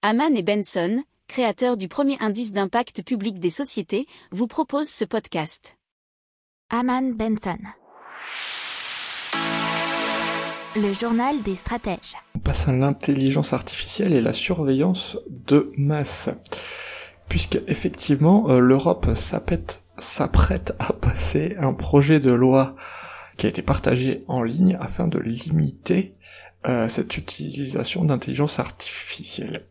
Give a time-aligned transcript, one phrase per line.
[0.00, 5.76] Haman et Benson, créateurs du premier indice d'impact public des sociétés, vous proposent ce podcast.
[6.70, 7.58] Haman Benson.
[10.76, 12.14] Le journal des stratèges.
[12.36, 16.30] On passe à l'intelligence artificielle et la surveillance de masse.
[17.28, 19.82] Puisque effectivement, euh, l'Europe s'apprête
[20.78, 22.76] à passer un projet de loi
[23.38, 26.14] qui a été partagé en ligne afin de limiter
[26.66, 29.62] euh, cette utilisation d'intelligence artificielle.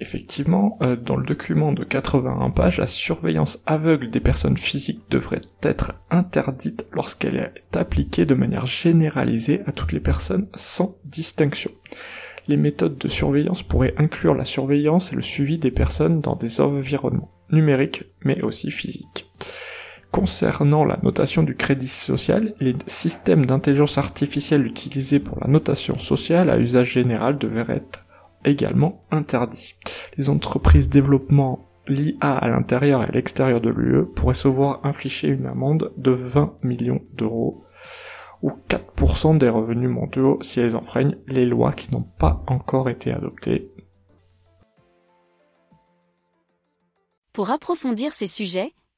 [0.00, 5.42] Effectivement, euh, dans le document de 81 pages, la surveillance aveugle des personnes physiques devrait
[5.62, 11.70] être interdite lorsqu'elle est appliquée de manière généralisée à toutes les personnes sans distinction.
[12.48, 16.60] Les méthodes de surveillance pourraient inclure la surveillance et le suivi des personnes dans des
[16.60, 19.30] environnements numériques mais aussi physiques.
[20.14, 26.50] Concernant la notation du crédit social, les systèmes d'intelligence artificielle utilisés pour la notation sociale
[26.50, 28.06] à usage général devraient être
[28.44, 29.74] également interdits.
[30.16, 35.26] Les entreprises développement l'IA à l'intérieur et à l'extérieur de l'UE pourraient se voir infliger
[35.26, 37.64] une amende de 20 millions d'euros
[38.40, 43.10] ou 4% des revenus mondiaux si elles enfreignent les lois qui n'ont pas encore été
[43.10, 43.68] adoptées.
[47.32, 48.74] Pour approfondir ces sujets,